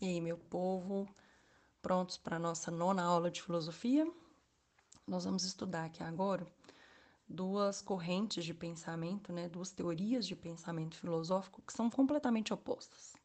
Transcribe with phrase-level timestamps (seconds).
[0.00, 1.08] E aí, meu povo,
[1.82, 4.08] prontos para a nossa nona aula de filosofia?
[5.04, 6.46] Nós vamos estudar aqui agora
[7.28, 13.16] duas correntes de pensamento, né, duas teorias de pensamento filosófico que são completamente opostas.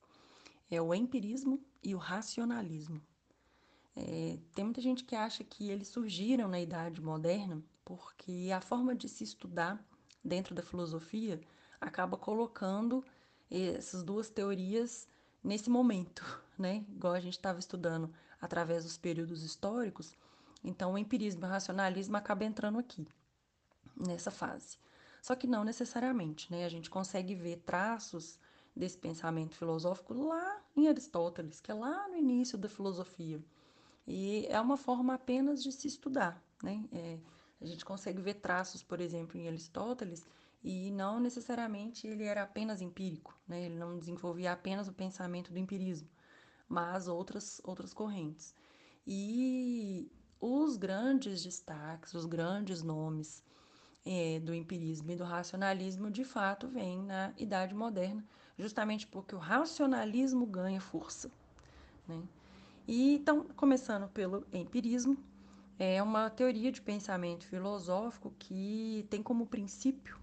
[0.70, 3.00] É o empirismo e o racionalismo.
[3.96, 8.96] É, tem muita gente que acha que eles surgiram na Idade Moderna porque a forma
[8.96, 9.80] de se estudar
[10.24, 11.40] dentro da filosofia
[11.80, 13.06] acaba colocando
[13.52, 15.08] essas duas teorias
[15.44, 16.86] nesse momento, né?
[16.90, 20.16] Igual a gente estava estudando através dos períodos históricos,
[20.64, 23.08] então o empirismo e o racionalismo acaba entrando aqui,
[23.96, 24.78] nessa fase.
[25.22, 26.66] Só que não necessariamente, né?
[26.66, 28.40] A gente consegue ver traços
[28.76, 33.42] desse pensamento filosófico lá em Aristóteles, que é lá no início da filosofia.
[34.06, 36.84] E é uma forma apenas de se estudar, né?
[36.92, 37.20] É,
[37.62, 40.26] a gente consegue ver traços, por exemplo, em Aristóteles,
[40.64, 43.64] e não necessariamente ele era apenas empírico, né?
[43.64, 46.08] ele não desenvolvia apenas o pensamento do empirismo,
[46.74, 48.56] mas outras, outras correntes.
[49.06, 53.44] E os grandes destaques, os grandes nomes
[54.04, 58.26] é, do empirismo e do racionalismo, de fato, vêm na Idade Moderna,
[58.58, 61.32] justamente porque o racionalismo ganha força.
[62.08, 62.24] Né?
[62.88, 65.16] E então, começando pelo empirismo,
[65.78, 70.18] é uma teoria de pensamento filosófico que tem como princípio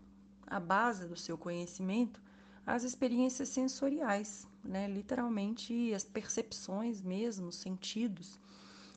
[0.49, 2.21] a base do seu conhecimento
[2.75, 4.87] as experiências sensoriais, né?
[4.87, 8.39] literalmente as percepções mesmo, os sentidos,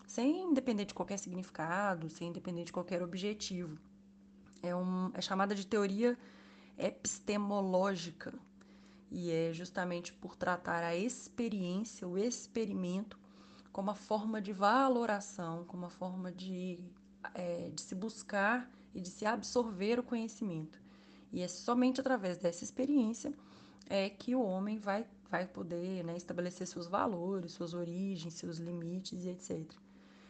[0.05, 3.77] sem depender de qualquer significado, sem depender de qualquer objetivo.
[4.61, 6.17] É, um, é chamada de teoria
[6.77, 8.33] epistemológica
[9.11, 13.19] e é justamente por tratar a experiência, o experimento,
[13.71, 16.79] como uma forma de valoração, como uma forma de,
[17.33, 20.79] é, de se buscar e de se absorver o conhecimento.
[21.31, 23.33] E é somente através dessa experiência
[23.89, 29.25] é que o homem vai, vai poder né, estabelecer seus valores, suas origens, seus limites
[29.25, 29.71] e etc.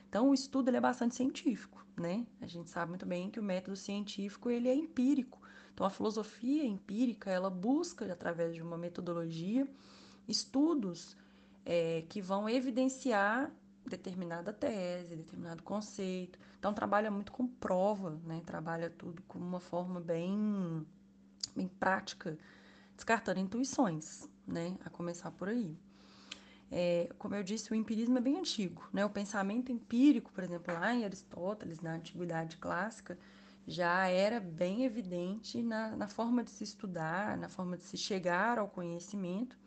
[0.10, 2.26] Então, o estudo ele é bastante científico, né?
[2.40, 5.42] A gente sabe muito bem que o método científico ele é empírico.
[5.74, 9.68] Então, a filosofia empírica ela busca através de uma metodologia
[10.28, 11.18] estudos
[11.66, 13.52] é, que vão evidenciar
[13.86, 16.40] determinada tese, determinado conceito.
[16.58, 18.42] Então trabalha muito com prova, né?
[18.46, 20.86] Trabalha tudo com uma forma bem,
[21.56, 22.38] bem prática,
[23.04, 24.78] descartando intuições, né?
[24.86, 25.78] A começar por aí.
[26.72, 29.06] É, como eu disse, o empirismo é bem antigo, né?
[29.06, 33.20] O pensamento empírico, por exemplo, lá em Aristóteles, na antiguidade clássica,
[33.68, 38.58] já era bem evidente na, na forma de se estudar, na forma de se chegar
[38.58, 39.58] ao conhecimento,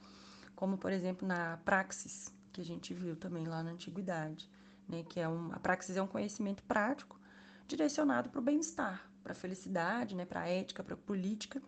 [0.55, 4.51] como por exemplo na praxis, que a gente viu também lá na antiguidade,
[4.89, 5.05] né?
[5.05, 7.21] Que é um, a praxis é um conhecimento prático
[7.69, 10.25] direcionado para o bem-estar, para a felicidade, né?
[10.25, 11.63] Para a ética, para a política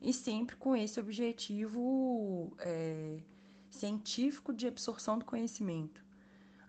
[0.00, 3.20] e sempre com esse objetivo é,
[3.70, 6.04] científico de absorção do conhecimento.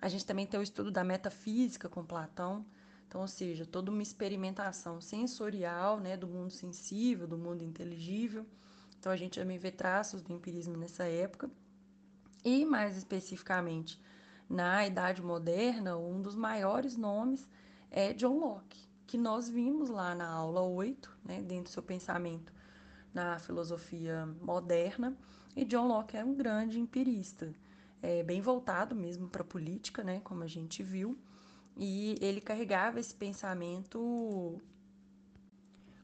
[0.02, 2.66] A gente também tem o estudo da metafísica com Platão,
[3.08, 8.46] então, ou seja, toda uma experimentação sensorial, né, do mundo sensível, do mundo inteligível.
[9.00, 11.50] Então, a gente também vê traços do empirismo nessa época.
[12.46, 14.00] E, mais especificamente,
[14.48, 17.48] na Idade Moderna, um dos maiores nomes
[17.90, 22.54] é John Locke, que nós vimos lá na aula 8, né, dentro do seu pensamento
[23.14, 25.18] na filosofia moderna.
[25.56, 27.54] E John Locke é um grande empirista,
[28.02, 31.18] é, bem voltado mesmo para a política, né, como a gente viu.
[31.76, 34.62] E ele carregava esse pensamento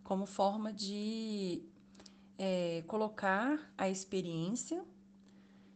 [0.04, 1.64] como forma de
[2.38, 4.84] é, colocar a experiência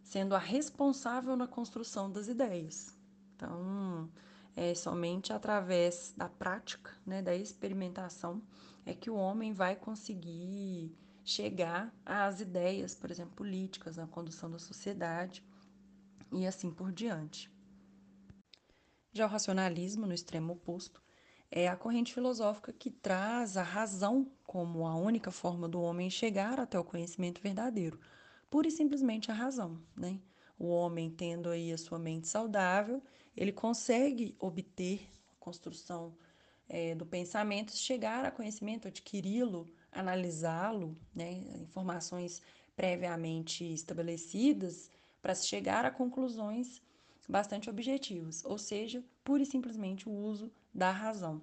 [0.03, 2.97] sendo a responsável na construção das ideias.
[3.35, 4.09] Então,
[4.55, 8.41] é somente através da prática, né, da experimentação,
[8.85, 10.91] é que o homem vai conseguir
[11.29, 15.43] chegar às ideias, por exemplo, políticas, na condução da sociedade
[16.31, 17.51] e assim por diante.
[19.11, 21.01] Já o racionalismo, no extremo oposto,
[21.51, 26.59] é a corrente filosófica que traz a razão como a única forma do homem chegar
[26.59, 27.99] até o conhecimento verdadeiro,
[28.49, 30.19] pura e simplesmente a razão, né?
[30.57, 33.03] O homem tendo aí a sua mente saudável,
[33.35, 36.15] ele consegue obter a construção
[36.67, 41.31] é, do pensamento, chegar a conhecimento, adquiri-lo, analisá-lo, né?
[41.61, 42.41] Informações
[42.75, 44.89] previamente estabelecidas
[45.21, 46.81] para se chegar a conclusões
[47.27, 51.41] bastante objetivas, ou seja, pura e simplesmente o uso da razão.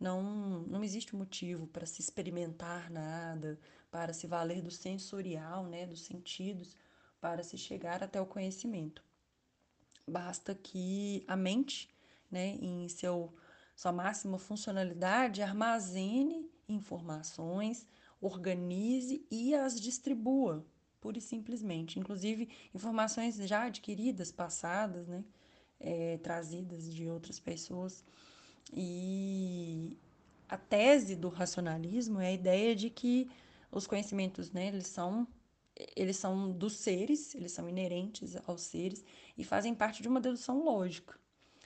[0.00, 0.22] Não,
[0.62, 3.58] não existe motivo para se experimentar nada,
[3.90, 6.76] para se valer do sensorial, né, dos sentidos,
[7.20, 9.02] para se chegar até o conhecimento.
[10.06, 11.88] Basta que a mente,
[12.30, 13.34] né, em seu,
[13.76, 17.86] sua máxima funcionalidade, armazene informações,
[18.20, 20.64] organize e as distribua
[21.00, 21.98] pura e simplesmente.
[21.98, 25.24] Inclusive, informações já adquiridas, passadas, né?
[25.80, 28.04] É, trazidas de outras pessoas.
[28.72, 29.96] E
[30.48, 33.30] a tese do racionalismo é a ideia de que
[33.70, 35.26] os conhecimentos, né, eles são
[35.94, 39.04] eles são dos seres, eles são inerentes aos seres
[39.36, 41.16] e fazem parte de uma dedução lógica.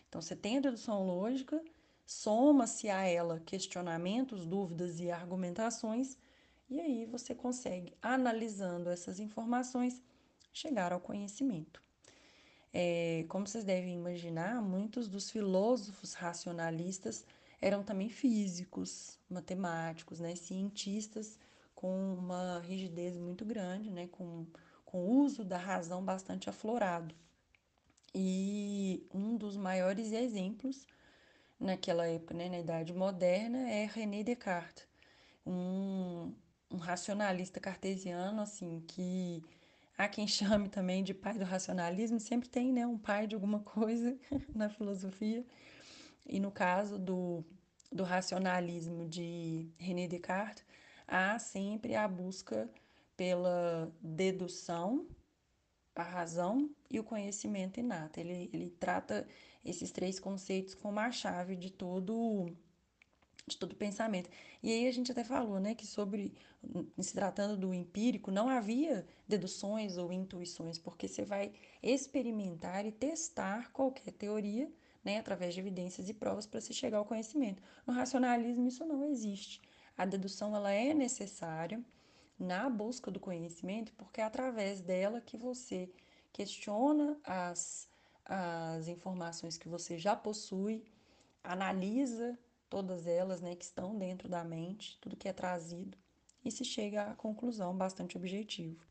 [0.06, 1.62] Então, você tem a dedução lógica,
[2.06, 6.16] soma-se a ela questionamentos, dúvidas e argumentações,
[6.68, 10.02] e aí você consegue, analisando essas informações,
[10.52, 11.82] chegar ao conhecimento.
[12.72, 17.26] É, como vocês devem imaginar, muitos dos filósofos racionalistas
[17.60, 21.38] eram também físicos, matemáticos, né, cientistas
[21.74, 24.46] com uma rigidez muito grande, né, com,
[24.84, 27.14] com uso da razão bastante aflorado.
[28.14, 30.86] E um dos maiores exemplos
[31.62, 34.86] naquela época, né, na Idade Moderna, é René Descartes,
[35.46, 36.34] um,
[36.70, 39.42] um racionalista cartesiano, assim, que
[39.96, 43.60] há quem chame também de pai do racionalismo, sempre tem, né, um pai de alguma
[43.60, 44.18] coisa
[44.54, 45.44] na filosofia.
[46.26, 47.44] E no caso do,
[47.90, 50.64] do racionalismo de René Descartes,
[51.06, 52.68] há sempre a busca
[53.16, 55.06] pela dedução,
[55.94, 58.18] a razão e o conhecimento inato.
[58.18, 59.26] Ele, ele trata
[59.64, 62.52] esses três conceitos como a chave de todo
[63.46, 64.30] de todo pensamento.
[64.62, 66.32] E aí a gente até falou, né, que sobre
[67.00, 73.72] se tratando do empírico não havia deduções ou intuições, porque você vai experimentar e testar
[73.72, 74.72] qualquer teoria,
[75.04, 77.60] né, através de evidências e provas para se chegar ao conhecimento.
[77.84, 79.60] No racionalismo isso não existe.
[79.96, 81.84] A dedução ela é necessária
[82.38, 85.90] na busca do conhecimento, porque é através dela que você
[86.32, 87.88] questiona as,
[88.24, 90.84] as informações que você já possui,
[91.42, 92.38] analisa
[92.68, 95.98] todas elas né, que estão dentro da mente, tudo que é trazido,
[96.44, 98.82] e se chega à conclusão bastante objetiva.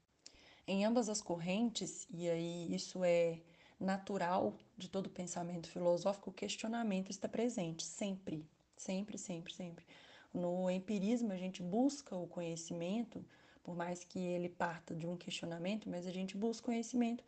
[0.68, 3.42] Em ambas as correntes, e aí isso é
[3.80, 9.86] natural de todo pensamento filosófico, o questionamento está presente, sempre, sempre, sempre, sempre.
[10.32, 13.26] No empirismo, a gente busca o conhecimento,
[13.64, 17.24] por mais que ele parta de um questionamento, mas a gente busca conhecimento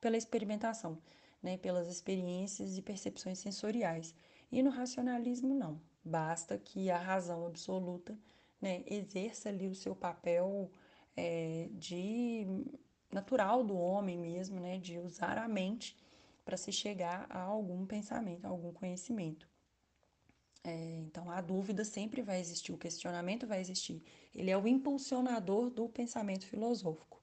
[0.00, 0.98] pela experimentação,
[1.42, 4.14] né, pelas experiências e percepções sensoriais.
[4.50, 5.80] E no racionalismo, não.
[6.04, 8.18] Basta que a razão absoluta
[8.60, 10.70] né, exerça ali o seu papel
[11.16, 12.46] é, de
[13.10, 15.96] natural do homem mesmo, né, de usar a mente
[16.44, 19.48] para se chegar a algum pensamento, a algum conhecimento.
[20.64, 24.02] É, então, a dúvida sempre vai existir, o questionamento vai existir.
[24.34, 27.20] Ele é o impulsionador do pensamento filosófico.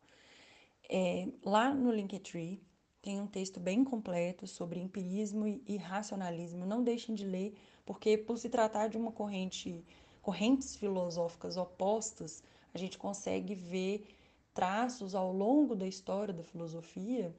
[0.89, 2.62] É, lá no Linktree
[3.01, 6.65] tem um texto bem completo sobre empirismo e racionalismo.
[6.65, 7.53] Não deixem de ler,
[7.85, 9.83] porque por se tratar de uma corrente,
[10.21, 12.43] correntes filosóficas opostas,
[12.73, 14.05] a gente consegue ver
[14.53, 17.33] traços ao longo da história da filosofia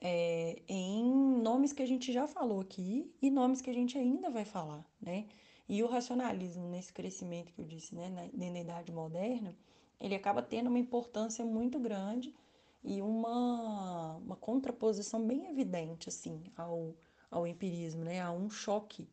[0.00, 1.04] é, em
[1.42, 4.84] nomes que a gente já falou aqui e nomes que a gente ainda vai falar,
[5.00, 5.26] né?
[5.68, 9.54] E o racionalismo, nesse crescimento que eu disse, né, na, na Idade Moderna,
[10.00, 12.34] ele acaba tendo uma importância muito grande
[12.82, 16.94] e uma, uma contraposição bem evidente, assim, ao,
[17.30, 18.20] ao empirismo, né?
[18.20, 19.08] Há um choque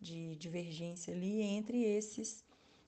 [0.00, 2.44] de divergência ali entre esses,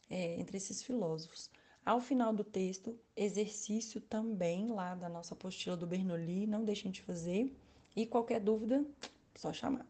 [0.08, 1.50] é, entre esses filósofos.
[1.84, 7.02] Ao final do texto, exercício também lá da nossa apostila do Bernoulli, não deixem de
[7.02, 7.56] fazer.
[7.96, 8.84] E qualquer dúvida,
[9.34, 9.86] só chamar.